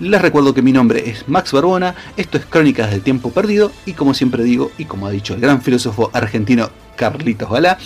[0.00, 3.92] Les recuerdo que mi nombre es Max Barbona, esto es Crónicas del Tiempo Perdido y
[3.92, 7.78] como siempre digo y como ha dicho el gran filósofo argentino Carlitos Balá,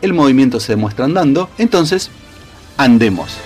[0.00, 2.10] el movimiento se demuestra andando, entonces
[2.76, 3.36] andemos.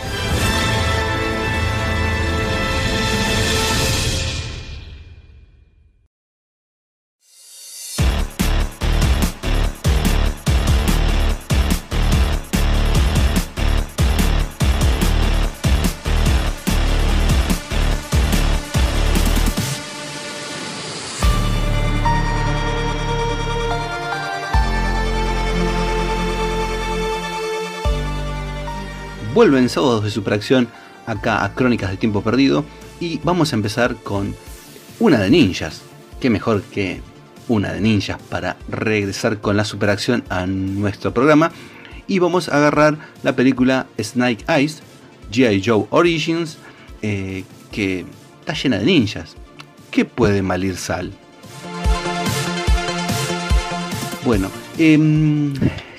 [29.41, 30.69] Vuelven sábados de superacción
[31.07, 32.63] acá a Crónicas de Tiempo Perdido
[33.01, 34.37] y vamos a empezar con
[34.99, 35.81] una de ninjas.
[36.21, 37.01] Qué mejor que
[37.49, 41.53] una de ninjas para regresar con la superacción a nuestro programa
[42.07, 44.83] y vamos a agarrar la película Snake Eyes,
[45.33, 45.63] G.I.
[45.65, 46.59] Joe Origins,
[47.01, 48.05] eh, que
[48.41, 49.37] está llena de ninjas.
[49.91, 51.13] ¿Qué puede malir sal?
[54.23, 54.99] Bueno, eh,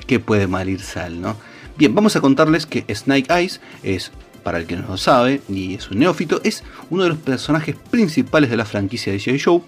[0.05, 1.50] ¿qué puede malir sal, no?
[1.77, 4.11] Bien, vamos a contarles que Snake Eyes es,
[4.43, 7.75] para el que no lo sabe y es un neófito, es uno de los personajes
[7.89, 9.39] principales de la franquicia de G.I.
[9.39, 9.61] Joe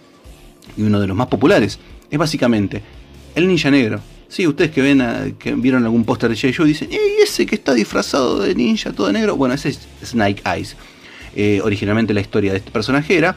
[0.78, 1.80] y uno de los más populares.
[2.10, 2.82] Es básicamente
[3.36, 4.00] el ninja negro.
[4.28, 6.54] Sí, ustedes que ven que vieron algún póster de G.I.
[6.54, 9.36] Joe dicen, ¿y ese que está disfrazado de ninja todo negro?
[9.36, 10.76] Bueno, ese es Snake Eyes.
[11.36, 13.36] Eh, originalmente la historia de este personaje era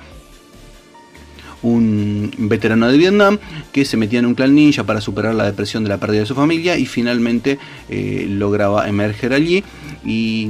[1.67, 3.39] un veterano de Vietnam
[3.73, 6.27] que se metía en un clan ninja para superar la depresión de la pérdida de
[6.27, 9.65] su familia y finalmente eh, lograba emerger allí
[10.05, 10.49] y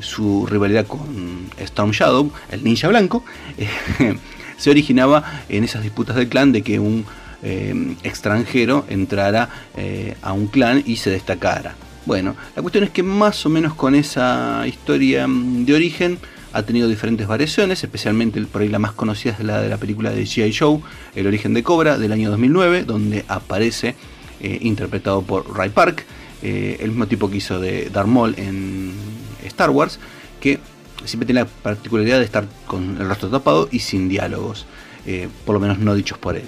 [0.00, 3.24] su rivalidad con Storm Shadow, el ninja blanco,
[4.58, 7.06] se originaba en esas disputas del clan de que un
[7.42, 11.74] eh, extranjero entrara eh, a un clan y se destacara.
[12.04, 16.18] Bueno, la cuestión es que más o menos con esa historia mm, de origen
[16.52, 20.10] ha tenido diferentes variaciones, especialmente por ahí la más conocida es la de la película
[20.10, 20.52] de G.I.
[20.52, 20.80] Joe,
[21.14, 23.94] El origen de Cobra, del año 2009, donde aparece
[24.40, 26.04] eh, interpretado por Ray Park,
[26.42, 28.94] eh, el mismo tipo que hizo de Darth Maul en
[29.44, 29.98] Star Wars,
[30.40, 30.58] que
[31.04, 34.66] siempre tiene la particularidad de estar con el rostro tapado y sin diálogos,
[35.06, 36.44] eh, por lo menos no dichos por él.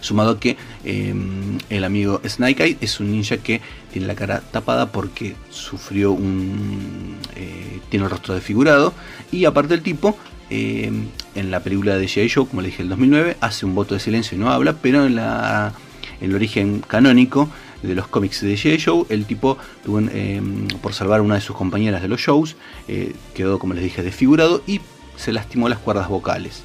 [0.00, 3.60] Sumado que em, el amigo Snake Eye es un ninja que
[3.92, 7.16] tiene la cara tapada porque sufrió un.
[7.36, 8.94] Eh, tiene el rostro desfigurado.
[9.30, 10.16] Y aparte, el tipo,
[10.48, 12.30] em, en la película de G.I.
[12.30, 15.04] Joe, como le dije, el 2009, hace un voto de silencio y no habla, pero
[15.06, 15.72] en, la,
[16.20, 17.50] el origen canónico
[17.82, 18.80] de los cómics de G.I.
[18.80, 22.56] Joe, el tipo em, por salvar a una de sus compañeras de los shows,
[22.88, 24.80] eh, quedó, como les dije, desfigurado y
[25.16, 26.62] se lastimó las cuerdas vocales.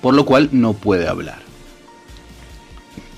[0.00, 1.49] Por lo cual no puede hablar.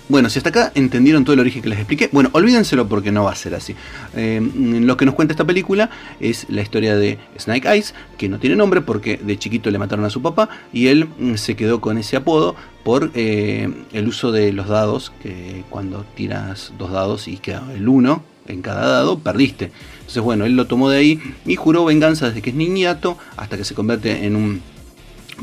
[0.09, 3.25] Bueno, si hasta acá entendieron todo el origen que les expliqué, bueno, olvídenselo porque no
[3.25, 3.75] va a ser así.
[4.15, 4.41] Eh,
[4.81, 5.91] lo que nos cuenta esta película
[6.21, 10.05] es la historia de Snake Eyes, que no tiene nombre porque de chiquito le mataron
[10.05, 14.33] a su papá y él mm, se quedó con ese apodo por eh, el uso
[14.33, 19.21] de los dados, que cuando tiras dos dados y queda el uno en cada dado,
[19.21, 19.71] perdiste.
[20.01, 23.57] Entonces, bueno, él lo tomó de ahí y juró venganza desde que es niñato hasta
[23.57, 24.61] que se convierte en un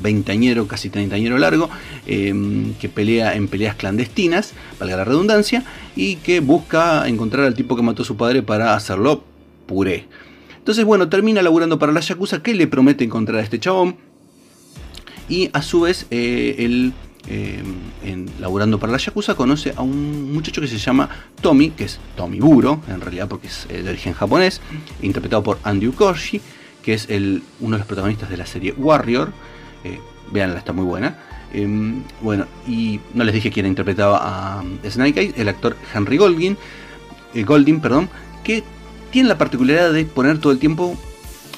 [0.01, 1.69] veintañero, casi treintañero largo,
[2.05, 5.63] em, que pelea en peleas clandestinas, valga la redundancia,
[5.95, 9.23] y que busca encontrar al tipo que mató a su padre para hacerlo
[9.65, 10.07] puré.
[10.57, 13.97] Entonces, bueno, termina laburando para la Yakuza que le promete encontrar a este chabón.
[15.27, 16.93] Y a su vez, eh, él
[17.29, 21.09] en, laburando para la Yakuza, conoce a un muchacho que se llama
[21.41, 24.61] Tommy, que es Tommy Buro, en realidad porque es de origen japonés,
[25.01, 26.41] interpretado por Andrew Korshi,
[26.83, 29.31] que es uno de los protagonistas de la serie Warrior.
[30.31, 31.17] Veanla, está muy buena.
[31.53, 36.57] Em, bueno, y no les dije quién interpretaba a Snake Eyes, el actor Henry Golding,
[37.33, 38.09] eh, Golding, perdón,
[38.43, 38.63] que
[39.11, 40.97] tiene la particularidad de poner todo el tiempo,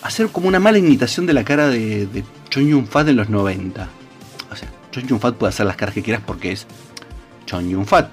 [0.01, 3.29] hacer como una mala imitación de la cara de, de Chon Yun Fat en los
[3.29, 3.89] 90.
[4.51, 6.67] O sea, Chon Yun Fat puede hacer las caras que quieras porque es
[7.45, 8.11] Chon Yun Fat,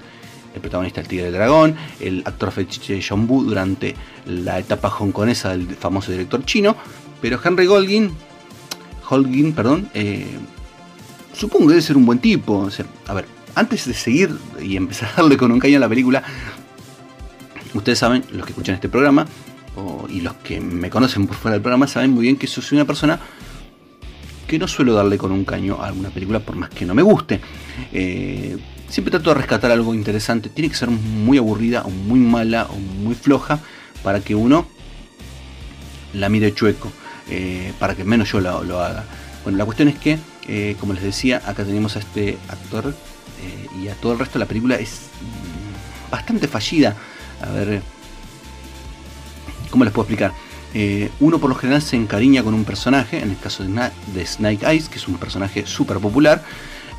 [0.53, 3.95] el protagonista del Tigre del Dragón, el actor fetiche John Woo durante
[4.25, 6.75] la etapa hongkonesa del famoso director chino,
[7.21, 8.11] pero Henry Golding,
[9.09, 10.37] Holguin, perdón, eh,
[11.33, 12.69] supongo que debe ser un buen tipo.
[13.07, 13.25] a ver,
[13.55, 16.23] antes de seguir y empezar a darle con un caño a la película,
[17.73, 19.25] ustedes saben, los que escuchan este programa,
[20.09, 22.77] y los que me conocen por fuera del programa, saben muy bien que yo soy
[22.77, 23.19] una persona
[24.47, 27.03] que no suelo darle con un caño a alguna película por más que no me
[27.03, 27.39] guste.
[27.93, 28.57] Eh,
[28.89, 30.49] siempre trato de rescatar algo interesante.
[30.49, 33.59] Tiene que ser muy aburrida o muy mala o muy floja
[34.03, 34.65] para que uno
[36.13, 36.91] la mire chueco.
[37.29, 39.03] Eh, para que menos yo lo, lo haga.
[39.43, 40.17] Bueno, la cuestión es que
[40.51, 42.87] eh, como les decía, acá tenemos a este actor
[43.43, 46.95] eh, y a todo el resto de la película es mm, bastante fallida.
[47.39, 47.83] A ver,
[49.69, 50.33] ¿cómo les puedo explicar?
[51.19, 54.87] Uno por lo general se encariña con un personaje, en el caso de, Snake Eyes,
[54.87, 56.43] que es un personaje súper popular,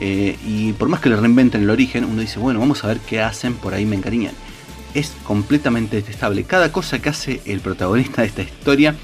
[0.01, 3.21] y por más que le reinventen el origen, uno dice, bueno, vamos a ver qué
[3.21, 4.35] hacen, por ahí me encariñan.
[4.93, 6.43] Es completamente detestable.
[6.43, 8.97] Cada cosa que hace el protagonista de esta historia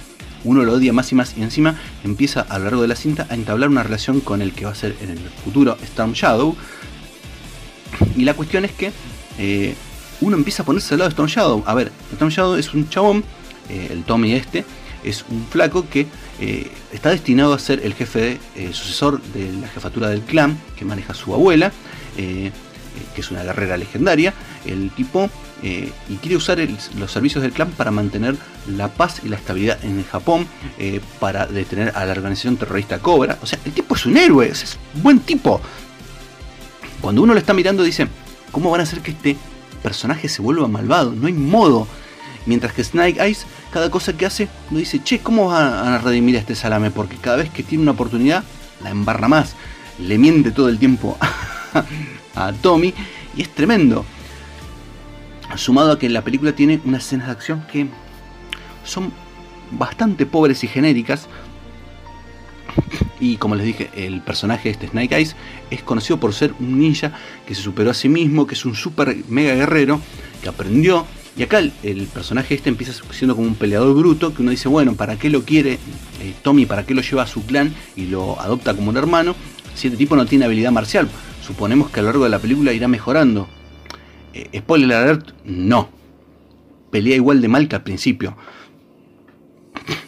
[0.47, 3.27] uno lo odia más y más y encima empieza a lo largo de la cinta
[3.29, 6.57] a entablar una relación con el que va a ser en el futuro Storm Shadow.
[8.17, 8.93] Y la cuestión es que
[9.39, 9.75] eh,
[10.21, 11.65] uno empieza a ponerse al lado de Storm Shadow.
[11.67, 13.25] A ver, Storm Shadow es un chabón,
[13.69, 14.65] eh, el Tommy este,
[15.03, 16.07] es un flaco que
[16.41, 18.39] eh, está destinado a ser el jefe,
[18.73, 21.73] sucesor de la jefatura del clan que maneja su abuela,
[22.17, 22.53] que
[23.17, 24.33] es una guerrera legendaria.
[24.65, 25.31] El tipo
[25.63, 26.59] eh, y quiere usar
[26.99, 28.37] los servicios del clan para mantener
[28.77, 30.47] la paz y la estabilidad en Japón,
[30.79, 33.39] eh, para detener a la organización terrorista Cobra.
[33.43, 35.61] O sea, el tipo es un héroe, es un buen tipo.
[37.01, 38.09] Cuando uno lo está mirando dice,
[38.53, 39.37] ¿cómo van a hacer que este
[39.83, 41.13] personaje se vuelva malvado?
[41.13, 41.87] No hay modo.
[42.45, 46.37] Mientras que Snake Eyes, cada cosa que hace, uno dice, che, ¿cómo van a redimir
[46.37, 46.91] a este salame?
[46.91, 48.45] Porque cada vez que tiene una oportunidad,
[48.83, 49.57] la embarra más.
[49.99, 51.17] Le miente todo el tiempo
[52.35, 52.95] a Tommy
[53.37, 54.05] y es tremendo.
[55.57, 57.89] Sumado a que la película tiene unas escenas de acción que
[58.85, 59.13] son
[59.71, 61.29] bastante pobres y genéricas.
[63.19, 65.37] Y como les dije, el personaje este Snake Eyes
[65.71, 67.13] es conocido por ser un ninja
[67.47, 70.01] que se superó a sí mismo, que es un super mega guerrero,
[70.43, 71.07] que aprendió.
[71.37, 74.95] Y acá el, personaje este empieza siendo como un peleador bruto, que uno dice, bueno,
[74.95, 75.75] ¿para qué lo quiere
[76.21, 76.67] eh, Tommy?
[76.67, 79.35] ¿Para qué lo lleva a su clan y lo adopta como un hermano?
[79.75, 81.09] Si este tipo no tiene habilidad marcial,
[81.47, 83.49] suponemos que a lo largo de la película irá mejorando.
[84.37, 85.89] Eh, spoiler alert, no.
[86.91, 88.37] Pelea igual de mal que al principio.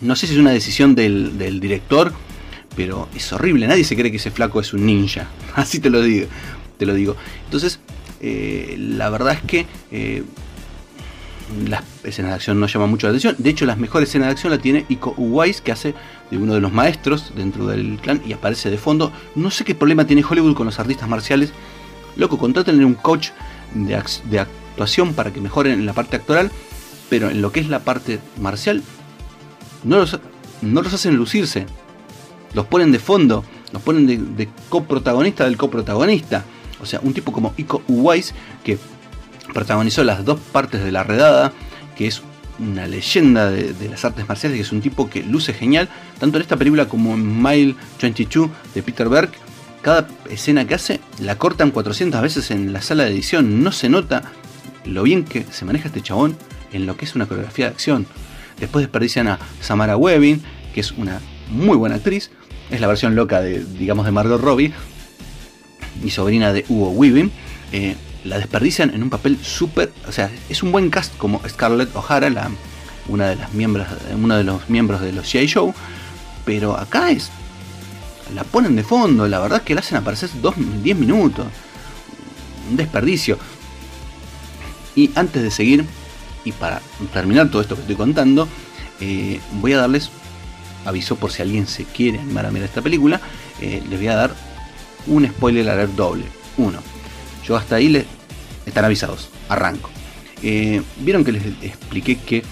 [0.02, 2.12] No sé si es una decisión del, director,
[2.76, 3.66] pero es horrible.
[3.66, 5.28] Nadie se cree que ese flaco es un ninja.
[5.54, 6.26] Así te lo digo.
[6.76, 7.16] Te lo digo.
[7.44, 7.80] Entonces,
[8.20, 10.22] eh, la verdad es que eh,
[11.66, 13.34] las escenas de acción no llaman mucho la atención.
[13.38, 15.94] De hecho, las mejores escenas de acción la tiene Iko Uwais, que hace
[16.30, 19.10] de uno de los maestros dentro del clan y aparece de fondo.
[19.34, 21.52] No sé qué problema tiene Hollywood con los artistas marciales.
[22.16, 23.30] Loco, contraten un coach
[23.74, 26.50] de, actuación para que mejoren en la parte actoral,
[27.08, 28.82] pero en lo que es la parte marcial,
[29.84, 30.18] no los,
[30.62, 31.66] no los hacen lucirse.
[32.54, 34.06] Los ponen de fondo, los ponen
[34.36, 36.44] de, coprotagonista del coprotagonista.
[36.80, 38.34] O sea, un tipo como Iko Uwais,
[38.64, 38.78] que
[39.52, 41.52] protagonizó las dos partes de la redada,
[41.96, 42.22] que es
[42.58, 46.38] una leyenda de, de, las artes marciales, que es un tipo que luce genial, tanto
[46.38, 49.30] en esta película como en Mile 22 de Peter Berg,
[49.82, 53.62] cada escena que hace la cortan 400 veces en la sala de edición.
[53.62, 54.22] No se nota
[54.84, 56.36] lo bien que se maneja este chabón
[56.72, 58.06] en lo que es una coreografía de acción.
[58.58, 60.42] Después desperdician a Samara Webbing,
[60.74, 61.20] que es una
[61.50, 62.30] muy buena actriz.
[62.70, 64.72] Es la versión loca de, digamos, de Margot Robbie
[66.04, 67.30] y sobrina de Hugo Weaving.
[67.72, 71.94] Eh, la desperdician en un papel súper, o sea, es un buen cast como Scarlett
[71.94, 72.50] O'Hara, la,
[73.08, 75.72] una de las miembros, uno de los miembros de los CI Show,
[76.44, 77.30] pero acá es
[78.34, 80.30] la ponen de fondo, la verdad que la hacen aparecer
[80.82, 81.46] 10 minutos.
[82.70, 83.38] Un desperdicio.
[84.94, 85.84] Y antes de seguir,
[86.44, 86.80] y para
[87.12, 88.48] terminar todo esto que estoy contando,
[89.00, 90.10] eh, voy a darles
[90.84, 93.20] aviso por si alguien se quiere animar a mirar esta película.
[93.60, 94.34] Eh, les voy a dar
[95.06, 96.24] un spoiler alert doble.
[96.56, 96.78] Uno.
[97.46, 98.04] Yo hasta ahí les
[98.66, 99.28] están avisados.
[99.48, 99.90] Arranco.
[100.42, 102.42] Eh, Vieron que les expliqué que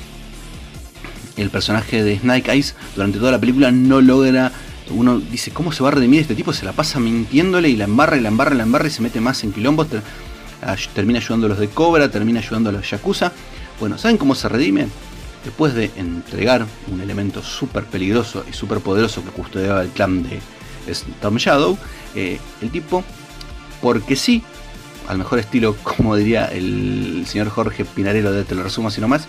[1.36, 4.52] el personaje de Snake Eyes durante toda la película no logra
[4.90, 6.52] uno dice, ¿cómo se va a redimir este tipo?
[6.52, 9.02] Se la pasa mintiéndole y la embarra y la embarra y la embarra y se
[9.02, 9.88] mete más en quilombos.
[10.94, 13.32] termina ayudando los de Cobra, termina ayudando a los Yakuza.
[13.80, 14.88] Bueno, ¿saben cómo se redime?
[15.44, 20.40] Después de entregar un elemento súper peligroso y súper poderoso que custodiaba el clan de
[20.88, 21.78] Storm Shadow,
[22.14, 23.04] eh, el tipo,
[23.80, 24.42] porque sí,
[25.08, 29.28] al mejor estilo, como diría el señor Jorge Pinarello de Te lo resumo así nomás,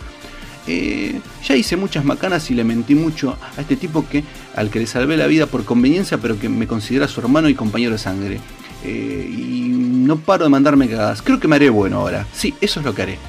[0.67, 4.23] eh, ya hice muchas macanas y le mentí mucho a este tipo que
[4.55, 7.55] al que le salvé la vida por conveniencia, pero que me considera su hermano y
[7.55, 8.39] compañero de sangre.
[8.83, 11.21] Eh, y no paro de mandarme cagadas.
[11.21, 12.27] Creo que me haré bueno ahora.
[12.33, 13.19] Sí, eso es lo que haré.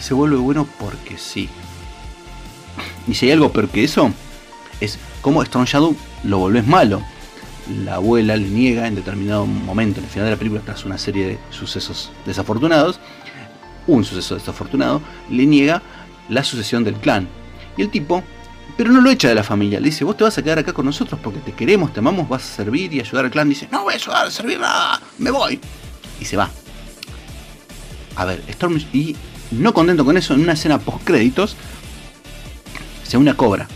[0.00, 1.48] Se vuelve bueno porque sí.
[3.06, 4.12] Y si hay algo peor que eso,
[4.80, 7.02] es como Strong Shadow lo volvés malo.
[7.84, 10.98] La abuela le niega en determinado momento, en el final de la película, tras una
[10.98, 12.98] serie de sucesos desafortunados,
[13.86, 15.82] un suceso desafortunado, le niega
[16.28, 17.28] la sucesión del clan.
[17.76, 18.22] Y el tipo,
[18.76, 20.72] pero no lo echa de la familia, le dice, vos te vas a quedar acá
[20.72, 23.48] con nosotros porque te queremos, te amamos, vas a servir y ayudar al clan.
[23.48, 25.60] Dice, no voy a ayudar a servir nada, me voy.
[26.20, 26.50] Y se va.
[28.16, 29.16] A ver, Storm y
[29.52, 31.56] no contento con eso, en una escena post créditos,
[33.04, 33.68] se une Cobra.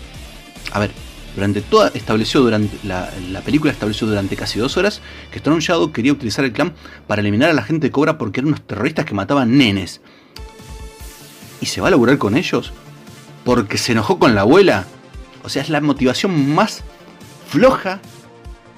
[0.73, 0.91] A ver,
[1.35, 3.09] durante toda, estableció durante la,
[3.45, 6.75] película estableció durante casi dos horas que Storm Shadow quería utilizar el clan
[7.07, 10.01] para eliminar a la gente de Cobra porque eran unos terroristas que mataban nenes
[11.63, 12.73] y se va a laburar con ellos
[13.45, 14.85] porque se enojó con la abuela.
[15.45, 16.83] O sea, es la motivación más
[17.49, 18.01] floja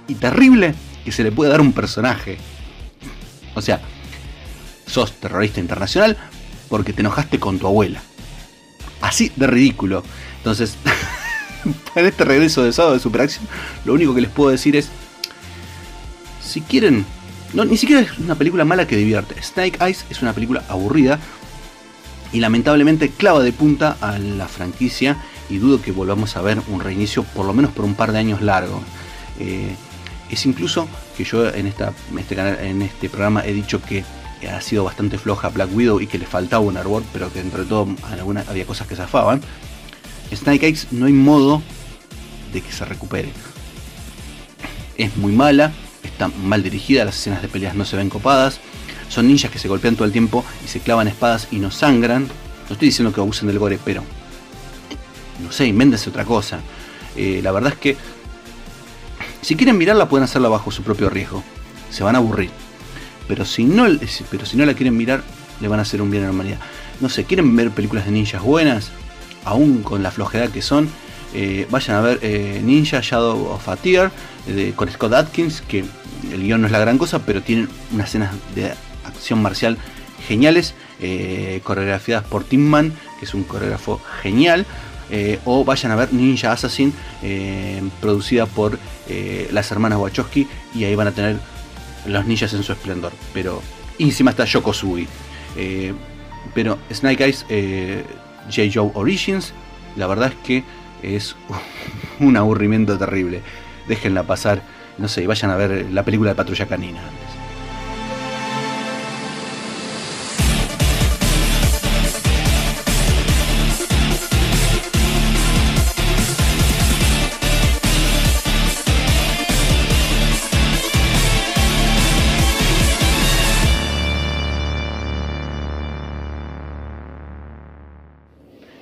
[0.06, 0.74] y terrible
[1.04, 2.36] que se le puede dar a un personaje.
[3.54, 3.80] O sea,
[4.86, 6.16] sos terrorista internacional
[6.68, 8.02] porque te enojaste con tu abuela.
[9.00, 10.02] Así de ridículo.
[10.38, 10.76] Entonces,
[11.94, 13.46] en este regreso de sábado de Superacción,
[13.86, 14.90] lo único que les puedo decir es,
[16.42, 17.06] si quieren,
[17.54, 19.42] no, ni siquiera es una película mala que divierte.
[19.42, 21.18] Snake Eyes es una película aburrida
[22.34, 25.16] y lamentablemente clava de punta a la franquicia
[25.48, 28.18] y dudo que volvamos a ver un reinicio por lo menos por un par de
[28.18, 28.82] años largo.
[29.38, 29.74] Eh,
[30.28, 34.04] es incluso que yo en, esta, este canal, en este programa he dicho que
[34.52, 37.64] ha sido bastante floja Black Widow y que le faltaba un árbol, pero que entre
[37.64, 39.40] todo alguna, había cosas que zafaban.
[40.34, 41.62] Snake Eyes no hay modo
[42.52, 43.28] de que se recupere.
[44.96, 45.72] Es muy mala,
[46.02, 48.60] está mal dirigida, las escenas de peleas no se ven copadas,
[49.14, 52.24] son ninjas que se golpean todo el tiempo y se clavan espadas y no sangran.
[52.68, 54.02] No estoy diciendo que abusen del gore, pero
[55.42, 56.60] no sé, invéntense otra cosa.
[57.16, 57.96] Eh, la verdad es que
[59.40, 61.44] si quieren mirarla pueden hacerla bajo su propio riesgo.
[61.90, 62.50] Se van a aburrir.
[63.28, 63.86] Pero si no,
[64.30, 65.22] pero si no la quieren mirar,
[65.60, 66.58] le van a hacer un bien a la humanidad.
[67.00, 68.90] No sé, quieren ver películas de ninjas buenas,
[69.44, 70.88] aún con la flojedad que son.
[71.32, 74.12] Eh, vayan a ver eh, Ninja Shadow of a Tear
[74.76, 75.84] con Scott Atkins, que
[76.32, 78.72] el guion no es la gran cosa, pero tienen unas escenas de
[79.04, 79.78] acción marcial
[80.26, 84.66] geniales, eh, coreografiadas por Tim Man, que es un coreógrafo genial.
[85.10, 86.92] Eh, o vayan a ver Ninja Assassin,
[87.22, 88.78] eh, producida por
[89.52, 91.36] las hermanas Wachowski, y ahí van a tener
[92.06, 93.12] los ninjas en su esplendor.
[93.34, 93.62] Pero
[93.98, 95.06] encima está Yokosugi.
[96.54, 97.44] pero Snake Eyes
[98.50, 98.70] J.
[98.72, 99.52] Joe Origins,
[99.96, 100.64] la verdad es que
[101.02, 101.36] es
[102.18, 103.42] un aburrimiento terrible.
[103.86, 104.62] Déjenla pasar,
[104.96, 107.02] no sé, vayan a ver la película de Patrulla Canina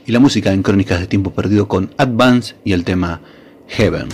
[0.06, 3.20] y la música en Crónicas de Tiempo Perdido con Advance y el tema
[3.68, 4.08] Heaven.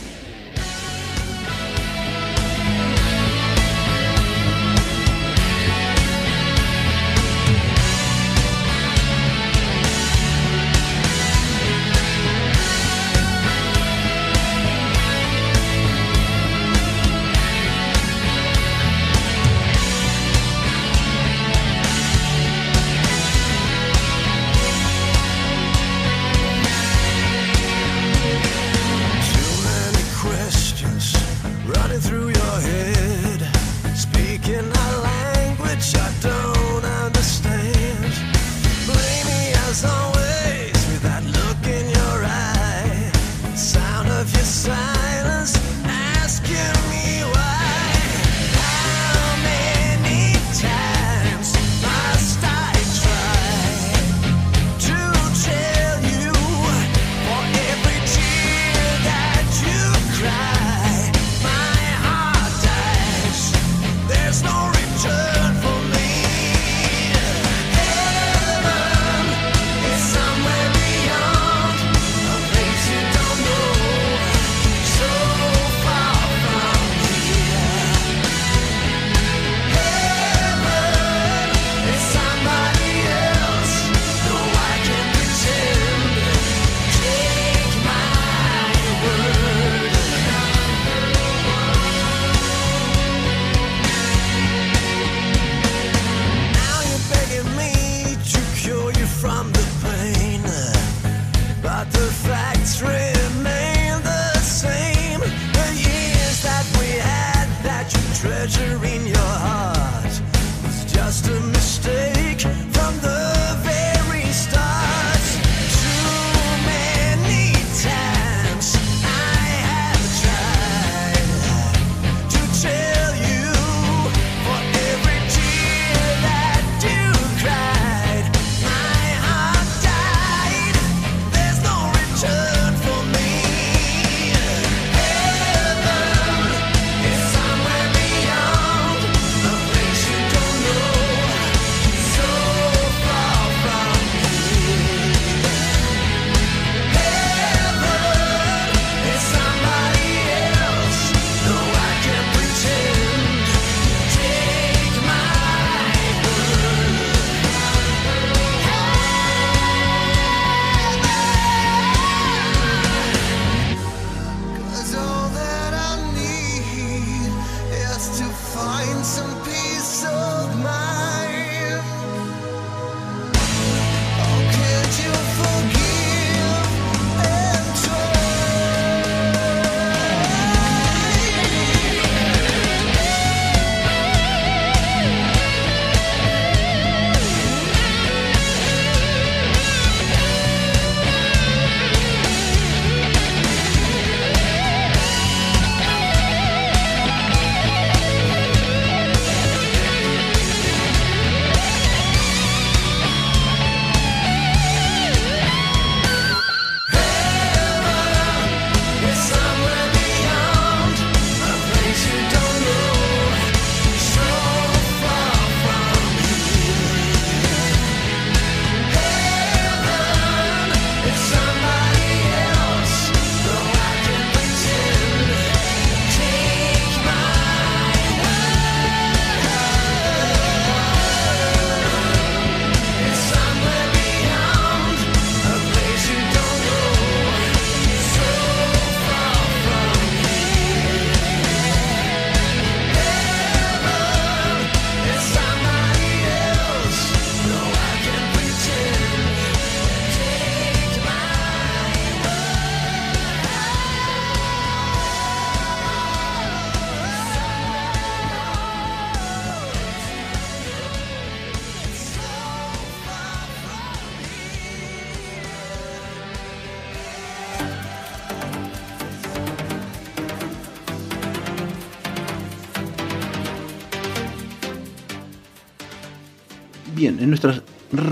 [277.18, 277.62] En nuestra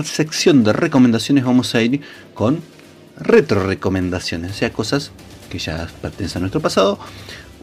[0.03, 2.01] sección de recomendaciones vamos a ir
[2.33, 2.59] con
[3.19, 5.11] retro recomendaciones, o sea, cosas
[5.49, 6.99] que ya pertenecen a nuestro pasado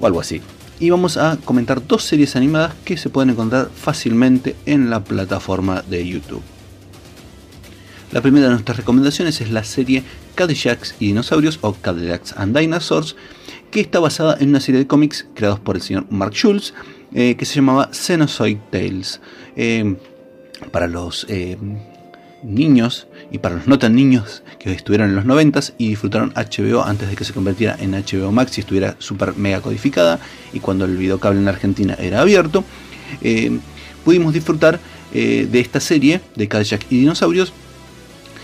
[0.01, 0.41] o algo así.
[0.81, 5.83] Y vamos a comentar dos series animadas que se pueden encontrar fácilmente en la plataforma
[5.83, 6.43] de YouTube.
[8.11, 10.03] La primera de nuestras recomendaciones es la serie
[10.35, 13.17] Cadillacs y Dinosaurios o Cadillacs and Dinosaurs,
[13.71, 16.75] que está basada en una serie de cómics creados por el señor Mark Schultz,
[17.13, 19.21] eh, que se llamaba Xenozoid Tales.
[19.57, 19.97] Eh,
[20.71, 21.57] para los eh,
[22.43, 26.85] niños y para los no tan niños que estuvieron en los 90 y disfrutaron HBO
[26.85, 30.21] antes de que se convirtiera en HBO Max y estuviera super mega codificada
[30.53, 32.65] y cuando el videocable en Argentina era abierto,
[33.23, 33.59] eh,
[34.05, 34.79] pudimos disfrutar
[35.13, 37.53] eh, de esta serie de Cadillac y Dinosaurios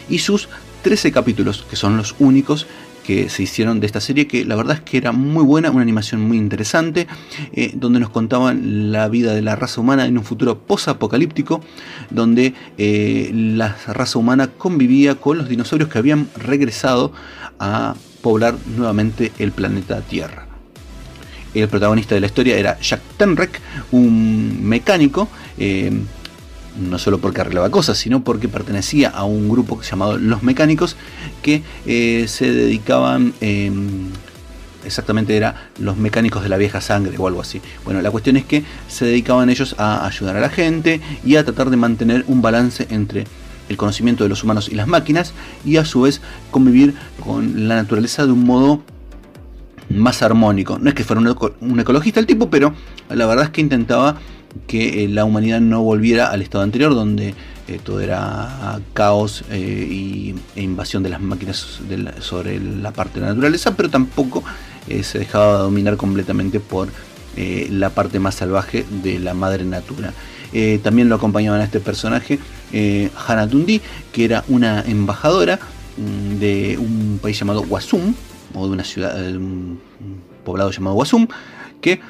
[0.09, 0.49] y sus
[0.83, 2.67] 13 capítulos, que son los únicos
[3.11, 5.83] que se hicieron de esta serie, que la verdad es que era muy buena, una
[5.83, 7.09] animación muy interesante,
[7.53, 11.61] eh, donde nos contaban la vida de la raza humana en un futuro post-apocalíptico,
[12.11, 17.13] donde eh, la raza humana convivía con los dinosaurios que habían regresado
[17.59, 20.47] a poblar nuevamente el planeta Tierra.
[21.53, 25.91] El protagonista de la historia era Jack Tenrek, un mecánico, eh,
[26.79, 30.97] no solo porque arreglaba cosas, sino porque pertenecía a un grupo llamado Los Mecánicos
[31.43, 34.09] que eh, se dedicaban, em,
[34.85, 37.61] exactamente era los mecánicos de la vieja sangre o algo así.
[37.85, 41.45] Bueno, la cuestión es que se dedicaban ellos a ayudar a la gente y a
[41.45, 43.25] tratar de mantener un balance entre
[43.69, 45.33] el conocimiento de los humanos y las máquinas
[45.65, 48.83] y a su vez convivir con la naturaleza de un modo
[49.91, 50.79] más armónico.
[50.79, 51.21] No es que fuera
[51.61, 52.75] un, ecologista el tipo, pero
[53.09, 54.19] la verdad es que intentaba
[54.67, 57.35] que eh, la humanidad no volviera al estado anterior, donde
[57.69, 61.81] eh, todo era caos eh, e invasión de las máquinas
[62.21, 64.43] sobre la parte de la naturaleza, pero tampoco
[65.03, 66.89] se dejaba dominar completamente por
[67.37, 70.13] la parte más salvaje de la madre natura.
[70.83, 72.41] también lo acompañaban a este personaje
[72.73, 75.61] Hannah Tundi, que era una embajadora
[75.97, 78.15] mm, de un país llamado Wasum,
[78.55, 79.79] o de una ciudad, de un
[80.45, 81.29] poblado llamado Wasum,
[81.81, 82.01] que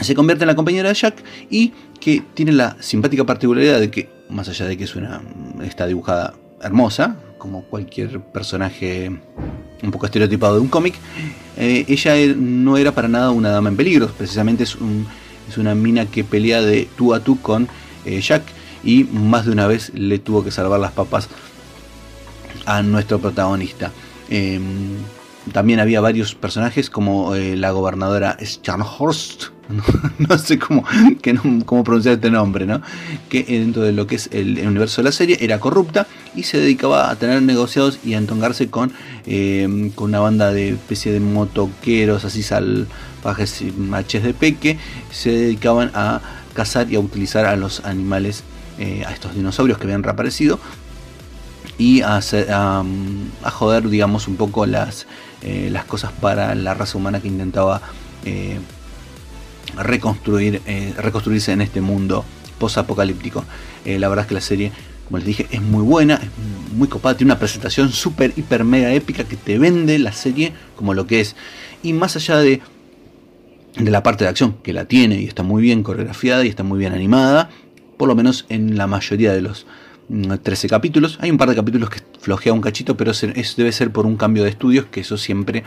[0.00, 4.08] se convierte en la compañera de Jack y que tiene la simpática particularidad de que,
[4.28, 5.20] más allá de que es una,
[5.62, 9.10] está dibujada hermosa, como cualquier personaje
[9.82, 10.94] un poco estereotipado de un cómic,
[11.56, 14.76] eh, ella er, no era para nada una dama en peligro, precisamente es,
[15.48, 17.68] es una mina que pelea de tú a tú con
[18.04, 18.42] eh, Jack
[18.84, 21.28] y más de una vez le tuvo que salvar las papas
[22.66, 23.90] a nuestro protagonista.
[24.28, 24.96] Em,
[25.52, 29.44] también había varios personajes como eh, la gobernadora Scharnhorst,
[30.18, 30.84] no, sé cómo,
[31.64, 32.82] cómo, pronunciar este nombre, ¿no?
[33.28, 36.58] que dentro de lo que es el, universo de la serie era corrupta y se
[36.58, 38.92] dedicaba a tener negociados y a entongarse con,
[39.26, 44.78] em, con una banda de especie de motoqueros así salvajes y maches de peque,
[45.10, 46.20] se dedicaban a
[46.52, 48.42] cazar y a utilizar a los animales,
[48.78, 50.58] eh, a estos dinosaurios que habían reaparecido
[51.78, 55.06] y a, a joder, digamos, un poco las
[55.42, 57.80] eh, las cosas para la raza humana que intentaba
[58.24, 58.58] eh,
[59.76, 62.24] reconstruir, eh, reconstruirse en este mundo
[62.58, 63.44] post-apocalíptico.
[63.86, 64.72] la verdad es que la serie,
[65.06, 66.28] como les dije, es muy buena, es
[66.74, 70.92] muy copada, tiene una presentación súper, hiper, mega épica que te vende la serie como
[70.92, 71.36] lo que es.
[71.82, 72.60] Y más allá de,
[73.78, 76.64] de la parte de acción, que la tiene y está muy bien coreografiada y está
[76.64, 77.48] muy bien animada,
[77.96, 79.66] por lo menos en la mayoría de los
[80.42, 81.18] 13 capítulos.
[81.20, 84.16] Hay un par de capítulos que flojea un cachito, pero eso debe ser por un
[84.16, 85.62] cambio de estudios, que eso siempre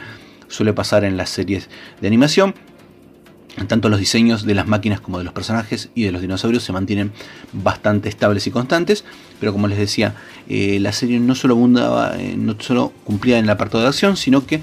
[0.47, 1.69] suele pasar en las series
[2.01, 2.53] de animación.
[3.67, 6.73] Tanto los diseños de las máquinas como de los personajes y de los dinosaurios se
[6.73, 7.11] mantienen
[7.53, 9.05] bastante estables y constantes,
[9.39, 10.15] pero como les decía,
[10.49, 14.17] eh, la serie no solo, abundaba, eh, no solo cumplía en el apartado de acción,
[14.17, 14.61] sino que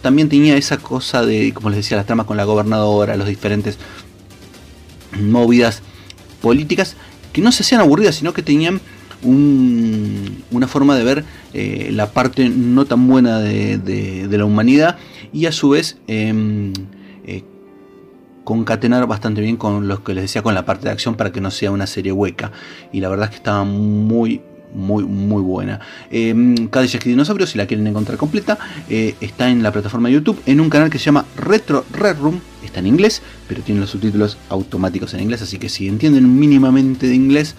[0.00, 3.78] también tenía esa cosa de, como les decía, las tramas con la gobernadora, los diferentes
[5.20, 5.82] movidas
[6.40, 6.96] políticas,
[7.34, 8.80] que no se hacían aburridas, sino que tenían
[9.22, 14.96] una forma de ver eh, la parte no tan buena de, la humanidad
[15.32, 16.72] y a su vez em,
[17.24, 17.44] eh,
[18.44, 21.40] concatenar bastante bien con lo que les decía con la parte de acción para que
[21.40, 22.52] no sea una serie hueca.
[22.92, 24.40] Y la verdad es que estaba muy,
[24.74, 25.80] muy, muy buena.
[26.10, 26.34] Eh,
[26.70, 30.40] Cadillac y Dinosaurios, si la quieren encontrar completa, eh, está en la plataforma de YouTube,
[30.46, 32.40] en un canal que se llama Retro Red Room.
[32.64, 37.08] Está en inglés, pero tiene los subtítulos automáticos en inglés, así que si entienden mínimamente
[37.08, 37.56] de inglés,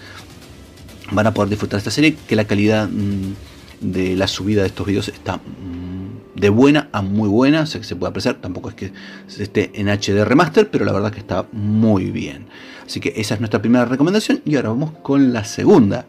[1.10, 3.34] van a poder disfrutar esta serie, que la calidad mm,
[3.80, 7.80] de la subida de estos vídeos está mm, de buena a muy buena, o sea
[7.80, 8.92] que se puede apreciar, tampoco es que
[9.38, 12.46] esté en HD remaster, pero la verdad que está muy bien.
[12.86, 16.06] Así que esa es nuestra primera recomendación y ahora vamos con la segunda.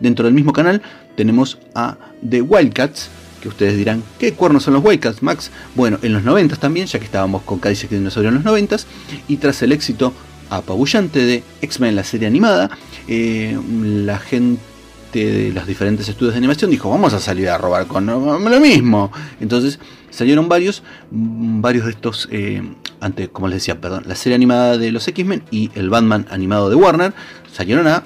[0.00, 0.82] Dentro del mismo canal
[1.16, 1.98] tenemos a
[2.28, 3.10] The Wildcats,
[3.42, 5.50] que ustedes dirán, ¿qué cuernos son los Wildcats, Max?
[5.74, 8.76] Bueno, en los 90 también, ya que estábamos con Cadillac Dinosaurio en los 90
[9.28, 10.12] y tras el éxito
[10.50, 12.70] apabullante de X-Men, la serie animada,
[13.06, 13.58] eh,
[14.04, 14.60] la gente
[15.12, 19.10] de los diferentes estudios de animación dijo, vamos a salir a robar con lo mismo.
[19.40, 19.78] Entonces
[20.10, 22.62] salieron varios, mm, varios de estos, eh,
[23.00, 26.68] ante, como les decía, perdón, la serie animada de los X-Men y el Batman animado
[26.68, 27.14] de Warner,
[27.52, 28.04] salieron a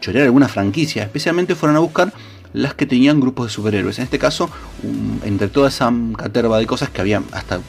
[0.00, 2.12] chorear alguna franquicia, especialmente fueron a buscar
[2.52, 3.98] las que tenían grupos de superhéroes.
[3.98, 4.50] En este caso,
[5.24, 7.60] entre toda esa caterva de cosas que había hasta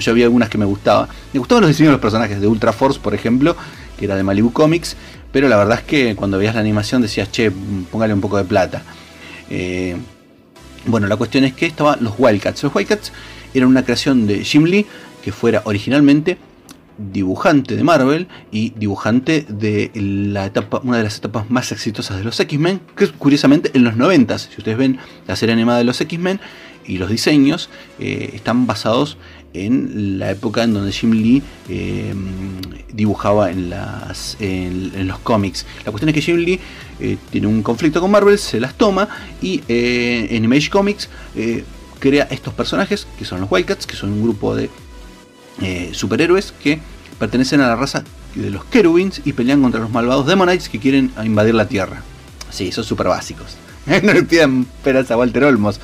[0.00, 1.08] yo había algunas que me gustaban.
[1.32, 3.56] Me gustaban los diseños de los personajes de Ultra Force, por ejemplo,
[3.98, 4.96] que era de Malibu Comics,
[5.32, 7.50] pero la verdad es que cuando veías la animación decías, che,
[7.90, 8.82] póngale un poco de plata.
[9.50, 9.96] Eh,
[10.86, 12.62] bueno, la cuestión es que estaban los Wildcats.
[12.62, 13.12] Los Wildcats
[13.54, 14.86] eran una creación de Jim Lee,
[15.22, 16.38] que fuera originalmente
[16.98, 22.24] dibujante de Marvel y dibujante de la etapa, una de las etapas más exitosas de
[22.24, 24.38] los X-Men, que es curiosamente en los 90.
[24.38, 26.40] Si ustedes ven la serie animada de los X-Men
[26.86, 29.16] y los diseños, eh, están basados
[29.54, 32.14] en la época en donde Jim Lee eh,
[32.92, 35.66] dibujaba en, las, en, los cómics.
[35.84, 36.60] La cuestión es que Jim Lee
[37.00, 39.08] eh, tiene un conflicto con Marvel, se las toma
[39.40, 41.08] y en Image Comics
[41.98, 44.70] crea estos personajes que son los Wildcats, que son un grupo de
[45.60, 46.80] eh, superhéroes que
[47.18, 51.10] pertenecen a la raza de los Kerubins y pelean contra los malvados Demonites que quieren
[51.24, 52.02] invadir la Tierra.
[52.50, 53.56] Sí, son súper básicos.
[54.02, 55.80] no le pidan peras a Walter Olmos.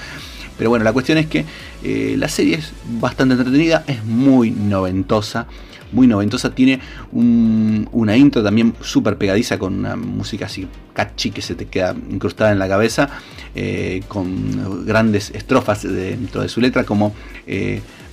[0.57, 1.45] Pero bueno, la cuestión es que
[1.83, 5.47] eh, la serie es bastante entretenida, es muy noventosa,
[5.93, 6.81] muy noventosa, tiene
[7.13, 12.51] una intro también súper pegadiza con una música así catchy que se te queda incrustada
[12.53, 13.11] en la cabeza,
[13.55, 17.15] eh, con grandes estrofas dentro de su letra como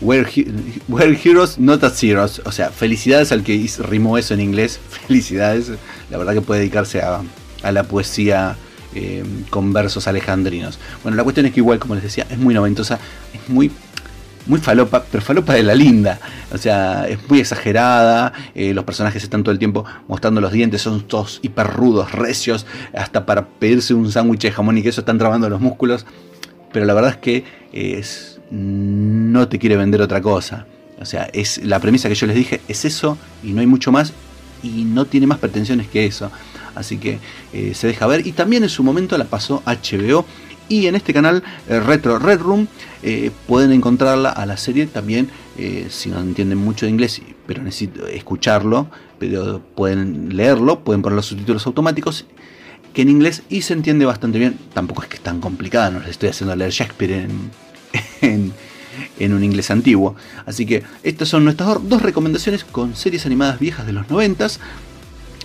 [0.01, 2.41] We're, Heroes, Not as Heroes.
[2.45, 4.79] O sea, felicidades al que rimó eso en inglés.
[5.07, 5.71] Felicidades.
[6.09, 7.21] La verdad que puede dedicarse a,
[7.71, 8.57] la poesía
[8.95, 10.79] eh, con versos alejandrinos.
[11.03, 12.99] Bueno, la cuestión es que igual, como les decía, es muy noventosa.
[13.33, 13.71] Es muy
[14.47, 16.19] muy falopa, pero falopa de la linda.
[16.51, 18.33] O sea, es muy exagerada.
[18.55, 22.65] Eh, los personajes están todo el tiempo mostrando los dientes, son todos hiper rudos, recios.
[22.93, 26.05] Hasta para pedirse un sándwich de jamón y queso están trabando los músculos.
[26.71, 30.65] Pero la verdad es que es no te quiere vender otra cosa.
[30.99, 33.91] O sea, es la premisa que yo les dije, es eso y no hay mucho
[33.91, 34.13] más
[34.61, 36.31] y no tiene más pretensiones que eso.
[36.75, 37.19] Así que
[37.53, 38.25] eh, se deja ver.
[38.25, 40.25] Y también en su momento la pasó HBO
[40.69, 42.67] y en este canal eh, Retro Red Room
[43.03, 45.29] eh, pueden encontrarla a la serie también
[45.89, 51.27] si no entienden mucho de inglés pero necesito escucharlo pero pueden leerlo pueden poner los
[51.27, 52.25] subtítulos automáticos
[52.93, 54.57] que en inglés y se entiende bastante bien.
[54.73, 57.27] Tampoco es que es tan complicada no les estoy haciendo leer Shakespeare
[58.21, 58.53] en,
[59.19, 60.15] en, un inglés antiguo.
[60.45, 64.47] Así que estas son nuestras dos recomendaciones con series animadas viejas de los 90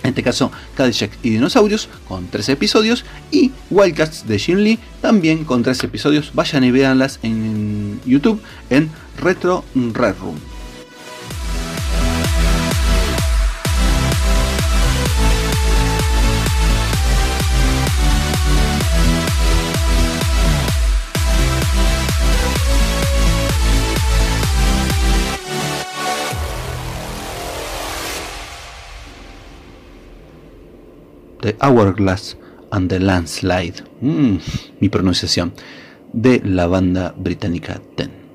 [0.07, 5.43] en este caso Cadillac y Dinosaurios con 13 episodios y Wildcats de Jim Lee también
[5.43, 6.31] con 13 episodios.
[6.33, 8.89] Vayan y véanlas en YouTube en
[9.19, 10.46] Retro Red Room.
[31.41, 32.37] The Hourglass
[32.71, 34.37] and the Landslide, mm,
[34.79, 35.53] mi pronunciación,
[36.13, 38.26] de la banda británica Ten.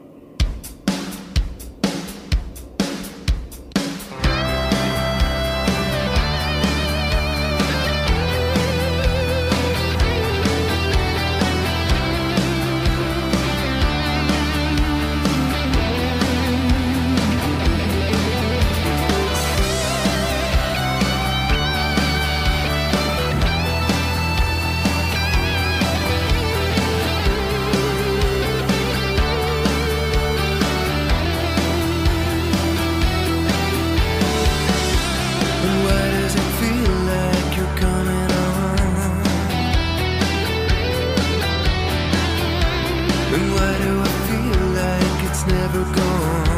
[46.12, 46.51] on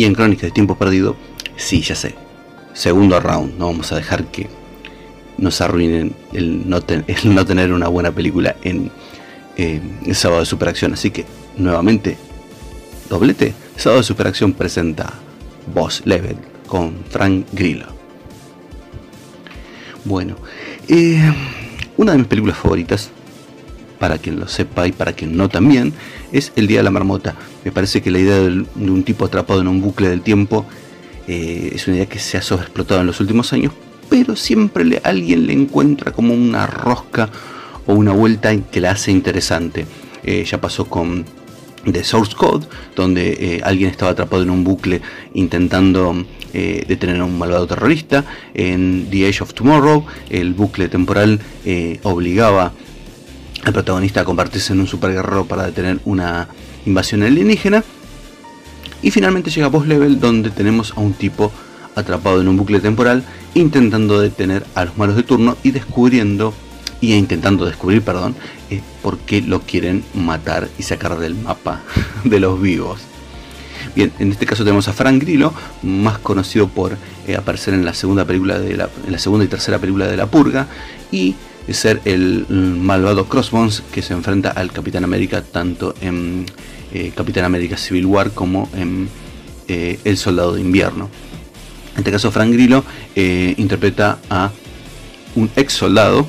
[0.00, 1.14] Y en Crónicas de Tiempo Perdido,
[1.58, 2.14] sí, ya sé.
[2.72, 4.48] Segundo round, no vamos a dejar que
[5.36, 8.90] nos arruinen el no, tener una buena película en
[9.58, 10.94] el sábado de superacción.
[10.94, 11.26] Así que,
[11.58, 12.16] nuevamente,
[13.10, 13.52] doblete.
[13.76, 15.12] Sábado de superacción presenta
[15.74, 17.88] Boss Level con Frank Grillo.
[20.06, 20.36] Bueno,
[20.88, 21.30] eh,
[21.98, 23.10] una de mis películas favoritas,
[24.00, 25.92] para quien lo sepa y para quien no también,
[26.32, 27.36] es El Día de la Marmota.
[27.64, 30.64] Me parece que la idea de un tipo atrapado en un bucle del tiempo
[31.28, 33.74] eh, es una idea que se ha sobreexplotado en los últimos años,
[34.08, 37.28] pero siempre alguien le encuentra como una rosca
[37.86, 39.84] o una vuelta que la hace interesante.
[40.24, 41.26] Eh, ya pasó con
[41.84, 45.02] The Source Code, donde eh, alguien estaba atrapado en un bucle
[45.34, 48.24] intentando detener a un malvado terrorista.
[48.54, 51.38] En The Age of Tomorrow, el bucle temporal
[52.02, 52.72] obligaba
[53.64, 56.48] al protagonista convertirse en un superguerrero para detener una
[56.86, 57.84] invasión alienígena.
[59.02, 61.50] Y finalmente llega a Boss Level donde tenemos a un tipo
[61.94, 66.54] atrapado en un bucle temporal intentando detener a los malos de turno y descubriendo
[67.00, 68.34] y intentando descubrir, perdón,
[68.70, 71.80] eh, por qué lo quieren matar y sacar del mapa
[72.24, 73.00] de los vivos.
[73.96, 76.96] Bien, en este caso tenemos a Frank Grillo, más conocido por
[77.26, 80.16] eh, aparecer en la segunda película de la, en la segunda y tercera película de
[80.16, 80.66] La Purga
[81.10, 81.34] y
[81.68, 86.46] ser el malvado Crossbones que se enfrenta al Capitán América tanto en
[86.92, 89.08] eh, Capitán América Civil War como en
[89.68, 91.08] eh, El Soldado de Invierno.
[91.92, 94.50] En este caso Frank Grillo eh, interpreta a
[95.36, 96.26] un ex soldado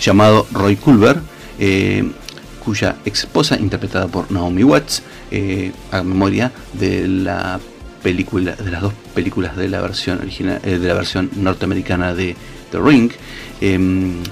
[0.00, 1.20] llamado Roy Culver,
[2.64, 5.02] cuya ex esposa, interpretada por Naomi Watts,
[5.90, 7.60] a memoria de la
[8.02, 12.34] película, de las dos películas de la versión original, de la versión norteamericana de
[12.70, 13.12] The Ring,
[13.60, 14.22] em,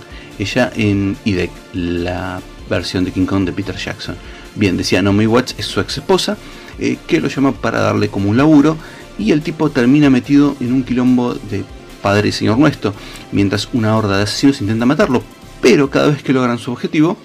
[0.41, 4.17] ella en IDEC, la versión de King Kong de Peter Jackson.
[4.55, 6.37] Bien, decía Naomi Watts es su ex esposa,
[6.79, 8.77] eh, que lo llama para darle como un laburo,
[9.19, 11.65] y el tipo termina metido en un quilombo de
[12.03, 12.95] padre y señor nuestro,
[13.33, 15.23] mientras una horda de asesinos intenta matarlo,
[15.61, 17.19] pero cada vez que logran su objetivo,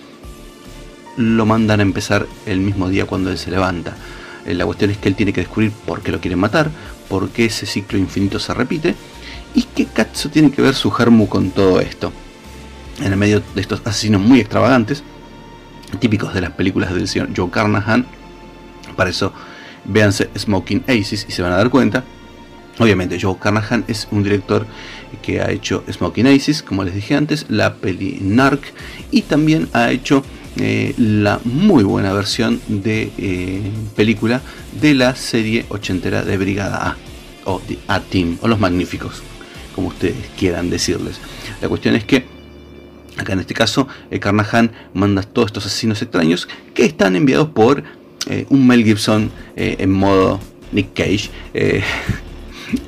[1.15, 3.95] lo mandan a empezar el mismo día cuando él se levanta.
[4.45, 6.69] Eh, la cuestión es que él tiene que descubrir por qué lo quieren matar,
[7.07, 8.95] por qué ese ciclo infinito se repite,
[9.53, 12.11] y qué cazzo tiene que ver su Hermu con todo esto
[12.99, 15.03] en el medio de estos asesinos muy extravagantes,
[15.99, 18.05] típicos de las películas del señor Joe Carnahan.
[18.95, 19.33] Para eso
[19.85, 22.03] véanse Smoking Aces y se van a dar cuenta.
[22.77, 24.65] Obviamente Joe Carnahan es un director
[25.21, 28.61] que ha hecho Smoking Aces, como les dije antes, la peli Narc
[29.11, 30.23] y también ha hecho
[30.57, 33.61] eh, la muy buena versión de eh,
[33.95, 34.41] película
[34.79, 36.97] de la serie ochentera de Brigada A
[37.45, 39.21] o de A-Team o Los Magníficos,
[39.73, 41.19] como ustedes quieran decirles.
[41.61, 42.34] La cuestión es que
[43.17, 47.83] acá en este caso eh, Carnahan manda todos estos asesinos extraños que están enviados por
[48.49, 50.39] un Mel Gibson en modo
[50.71, 51.29] Nick Cage.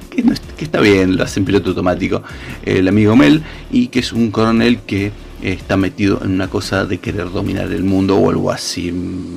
[0.10, 2.24] que, está bien, lo hace en piloto automático
[2.66, 5.12] el amigo Mel, y que es un coronel que
[5.42, 8.88] está metido en una cosa de querer dominar el mundo o algo así,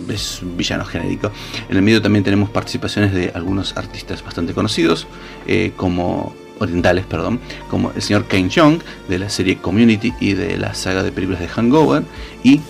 [0.09, 1.31] es un villano genérico.
[1.69, 5.07] En el medio también tenemos participaciones de algunos artistas bastante conocidos,
[5.47, 10.57] eh, como orientales, perdón, como el señor Kane Young de la serie Community y de
[10.59, 12.05] la saga de películas de Hangover,
[12.45, 12.61] y,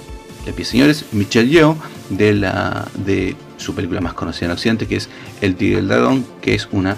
[0.56, 1.76] pie señores, Michelle Yeoh
[2.08, 5.08] de, la, de su película más conocida en Occidente, que es
[5.40, 6.96] El Tigre del Dragón, que es una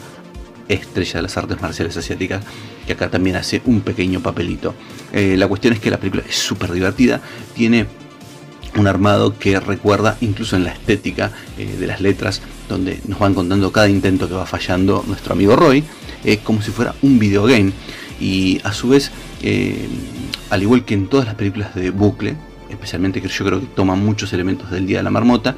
[0.69, 2.45] estrella de las artes marciales asiáticas,
[2.87, 4.75] que acá también hace un pequeño papelito.
[5.13, 7.21] Eh, la cuestión es que la película es súper divertida,
[7.55, 7.87] tiene
[8.77, 13.35] un armado que recuerda incluso en la estética eh, de las letras, donde nos van
[13.35, 15.85] contando cada intento que va fallando nuestro amigo Roy,
[16.25, 17.73] es como si fuera un videogame.
[18.21, 19.11] Y a su vez,
[19.43, 19.89] eh,
[20.51, 22.37] al igual que en todas las películas de bucle,
[22.71, 25.57] especialmente que yo creo que toma muchos elementos del Día de la Marmota.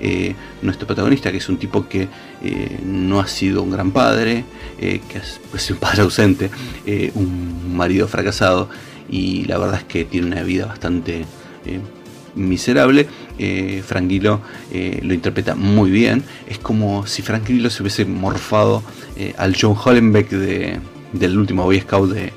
[0.00, 2.08] Eh, nuestro protagonista, que es un tipo que
[2.42, 4.44] eh, no ha sido un gran padre,
[4.78, 6.50] que es pues, un padre ausente,
[7.14, 8.68] un marido fracasado,
[9.08, 11.24] y la verdad es que tiene una vida bastante
[12.36, 13.08] miserable.
[13.84, 14.40] Franquilo
[15.02, 16.22] lo interpreta muy bien.
[16.46, 18.82] Es como si Franquilo se hubiese morfado
[19.36, 20.78] al John Hollenbeck de,
[21.12, 22.32] del último Boy Scout de,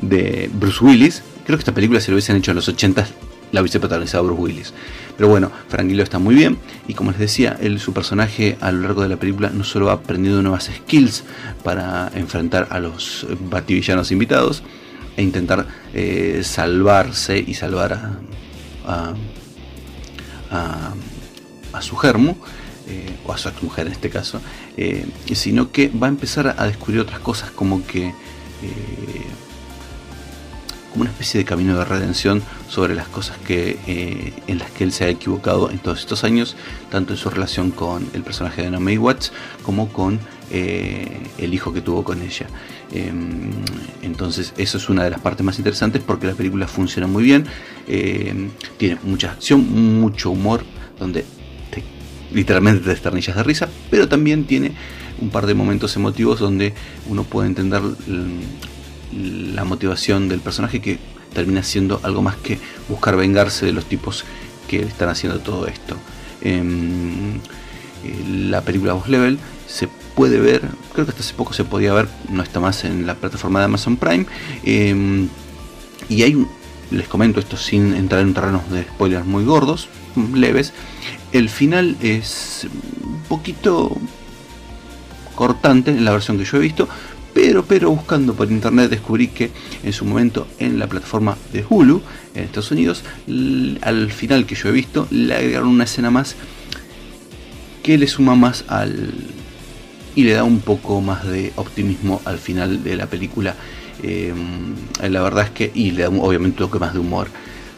[0.00, 1.22] de Bruce Willis.
[1.46, 3.06] Creo que esta película se lo hubiesen hecho en los 80
[3.54, 4.74] la hubiese protagonizado Bruce Willis.
[5.16, 8.80] Pero bueno, Franquilo está muy bien y como les decía, él, su personaje a lo
[8.80, 11.22] largo de la película no solo ha aprendido nuevas skills
[11.62, 14.64] para enfrentar a los bativillanos invitados
[15.16, 18.18] e intentar eh, salvarse y salvar a,
[18.86, 19.14] a,
[21.80, 22.36] su germo,
[22.88, 24.40] eh, o a su mujer en este caso,
[24.76, 28.14] eh, sino que va a empezar a descubrir otras cosas como que
[30.94, 34.84] como una especie de camino de redención sobre las cosas que, eh, en las que
[34.84, 36.54] él se ha equivocado en todos estos años,
[36.88, 39.32] tanto en su relación con el personaje de Naomi Watts
[39.64, 40.20] como con
[40.52, 42.46] eh, el hijo que tuvo con ella.
[42.94, 43.50] Em,
[44.02, 47.44] entonces eso es una de las partes más interesantes porque la película funciona muy bien,
[47.88, 50.62] em, tiene mucha acción, mucho humor,
[50.98, 51.24] donde
[52.32, 54.72] literalmente te desternillas de risa, pero también tiene
[55.20, 56.72] un par de momentos emotivos donde
[57.08, 57.82] uno puede entender
[59.12, 60.98] la motivación del personaje que
[61.32, 64.24] termina siendo algo más que buscar vengarse de los tipos
[64.68, 65.96] que están haciendo todo esto.
[66.40, 67.36] Em,
[68.04, 70.62] eh, la película Boss Level se puede ver,
[70.92, 73.64] creo que hasta hace poco se podía ver, no está más en la plataforma de
[73.66, 74.26] Amazon Prime.
[74.64, 75.28] Em,
[76.08, 76.46] y hay,
[76.90, 79.88] les comento esto sin entrar en terrenos de spoilers muy gordos,
[80.34, 80.72] leves.
[81.32, 82.66] El final es
[83.04, 83.96] un poquito
[85.34, 86.88] cortante en la versión que yo he visto,
[87.32, 89.50] pero, pero buscando por internet descubrí que
[89.82, 92.00] en su momento en la plataforma de Hulu
[92.34, 93.02] en Estados Unidos,
[93.80, 96.36] al final que yo he visto, le agregaron una escena más
[97.82, 99.12] que le suma más al...
[100.14, 103.54] y le da un poco más de optimismo al final de la película.
[104.02, 105.70] Em, la verdad es que...
[105.74, 107.28] y le da obviamente un toque más de humor.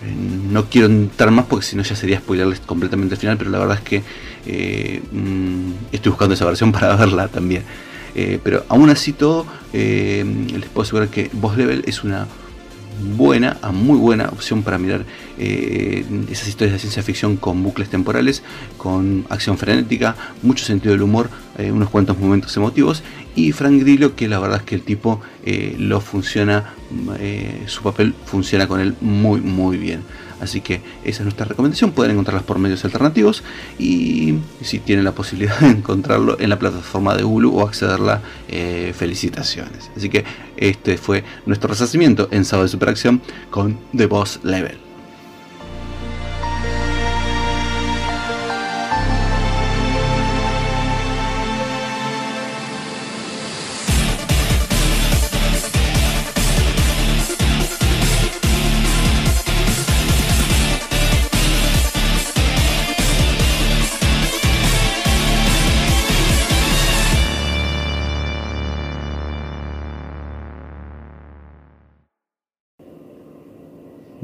[0.03, 0.15] Eh,
[0.51, 3.59] no quiero entrar más porque si no ya sería spoilerles completamente el final, pero la
[3.59, 4.03] verdad es que
[4.47, 7.63] eh, mm, estoy buscando esa versión para verla también.
[8.15, 12.27] Eh, pero aún así todo, eh, les puedo asegurar que Boss Level es una
[13.17, 15.05] buena, a muy buena opción para mirar
[15.39, 18.43] eh, esas historias de ciencia ficción con bucles temporales,
[18.77, 21.29] con acción frenética, mucho sentido del humor,
[21.59, 23.03] unos cuantos momentos emotivos
[23.35, 25.23] y Frank Grillo que la verdad es que el tipo
[25.79, 26.75] lo funciona,
[27.65, 30.03] su papel funciona con él muy muy bien.
[30.41, 31.93] Así que esa es nuestra recomendación.
[31.93, 33.43] Pueden encontrarlas por medios alternativos
[33.79, 38.93] y si tienen la posibilidad de encontrarlo en la plataforma de Hulu o accederla, eh,
[38.97, 39.91] felicitaciones.
[39.97, 40.25] Así que
[40.57, 43.21] este fue nuestro resacimiento en Sábado de Superacción
[43.51, 44.86] con The Boss Level.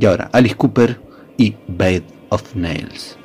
[0.03, 0.99] Y ahora, Alice Cooper
[1.37, 3.17] y Bad of Nails.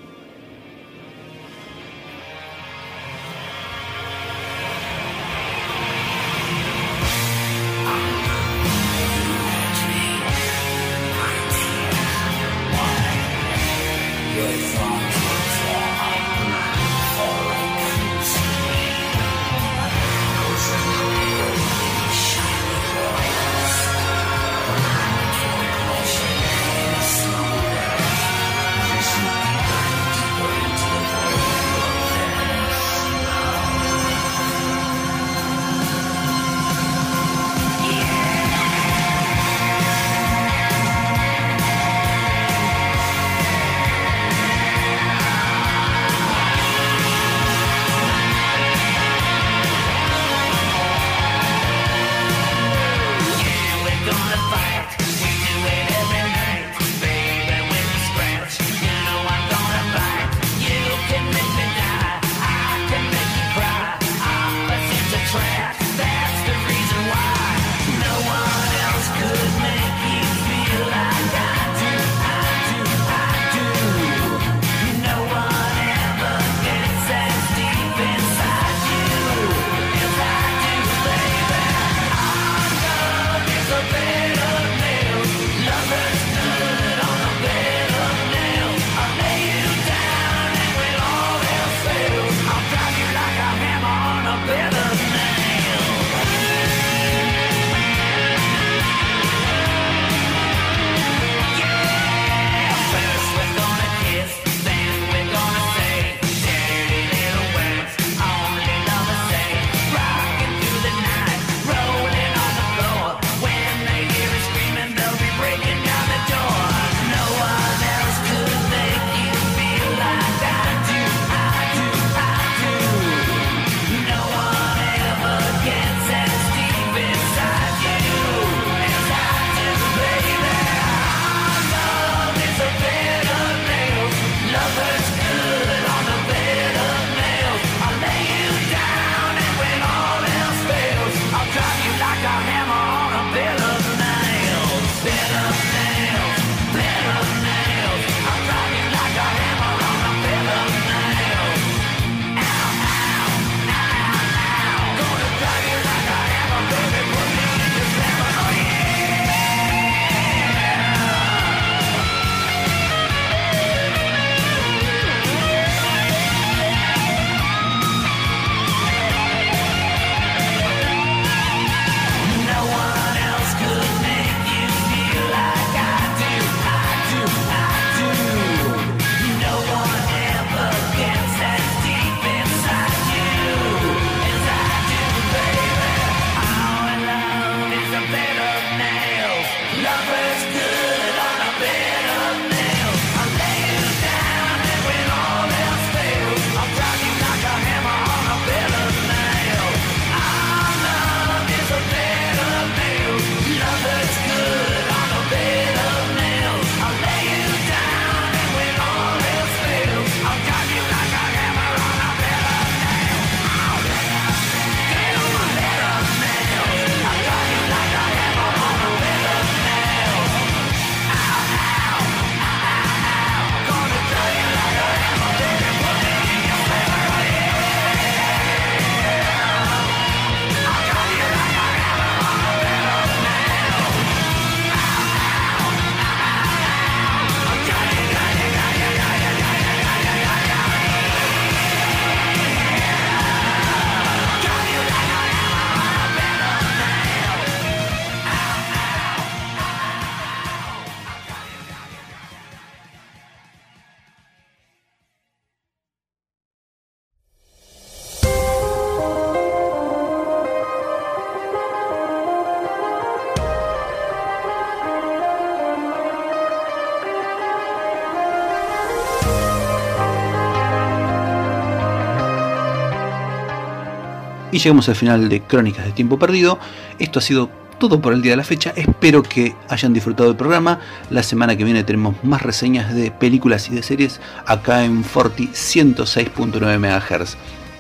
[274.58, 276.58] Y llegamos al final de Crónicas de Tiempo Perdido.
[276.98, 277.48] Esto ha sido
[277.78, 278.74] todo por el día de la fecha.
[278.76, 280.80] Espero que hayan disfrutado del programa.
[281.12, 285.50] La semana que viene tenemos más reseñas de películas y de series acá en Forti
[285.50, 287.38] 106.9 MHz.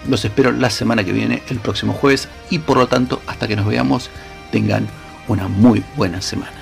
[0.07, 2.29] Los espero la semana que viene, el próximo jueves.
[2.51, 4.11] Y por lo tanto, hasta que nos veamos,
[4.51, 4.85] tengan
[5.27, 6.56] una muy buena semana.